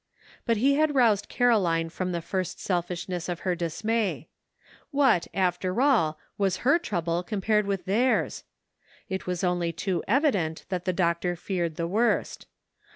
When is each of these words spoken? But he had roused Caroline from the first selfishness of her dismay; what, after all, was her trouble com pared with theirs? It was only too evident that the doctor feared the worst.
But 0.47 0.57
he 0.57 0.73
had 0.73 0.95
roused 0.95 1.29
Caroline 1.29 1.87
from 1.89 2.11
the 2.11 2.23
first 2.23 2.59
selfishness 2.59 3.29
of 3.29 3.41
her 3.41 3.53
dismay; 3.53 4.29
what, 4.89 5.27
after 5.31 5.79
all, 5.79 6.17
was 6.39 6.65
her 6.65 6.79
trouble 6.79 7.21
com 7.21 7.39
pared 7.41 7.67
with 7.67 7.85
theirs? 7.85 8.43
It 9.09 9.27
was 9.27 9.43
only 9.43 9.71
too 9.71 10.03
evident 10.07 10.65
that 10.69 10.85
the 10.85 10.91
doctor 10.93 11.35
feared 11.35 11.75
the 11.75 11.85
worst. 11.87 12.47